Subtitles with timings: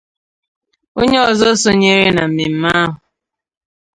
[0.99, 2.93] onye ọzọ sonyere na mmemme ahụ